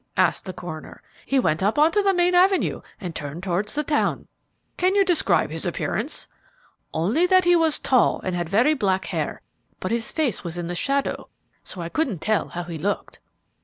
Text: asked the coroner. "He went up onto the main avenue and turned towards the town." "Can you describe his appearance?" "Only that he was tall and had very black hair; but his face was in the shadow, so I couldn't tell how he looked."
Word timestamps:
asked 0.17 0.45
the 0.45 0.51
coroner. 0.53 0.99
"He 1.27 1.37
went 1.37 1.61
up 1.61 1.77
onto 1.77 2.01
the 2.01 2.11
main 2.11 2.33
avenue 2.33 2.81
and 2.99 3.13
turned 3.13 3.43
towards 3.43 3.75
the 3.75 3.83
town." 3.83 4.27
"Can 4.75 4.95
you 4.95 5.05
describe 5.05 5.51
his 5.51 5.63
appearance?" 5.63 6.27
"Only 6.91 7.27
that 7.27 7.45
he 7.45 7.55
was 7.55 7.77
tall 7.77 8.19
and 8.23 8.35
had 8.35 8.49
very 8.49 8.73
black 8.73 9.05
hair; 9.05 9.43
but 9.79 9.91
his 9.91 10.11
face 10.11 10.43
was 10.43 10.57
in 10.57 10.65
the 10.65 10.73
shadow, 10.73 11.29
so 11.63 11.81
I 11.81 11.89
couldn't 11.89 12.17
tell 12.19 12.47
how 12.47 12.63
he 12.63 12.79
looked." 12.79 13.19